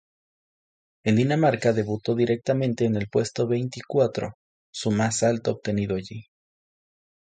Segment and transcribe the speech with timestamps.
[1.05, 4.33] En Dinamarca debutó directamente en el puesto veinticuatro,
[4.73, 6.25] su más alto obtenido allí.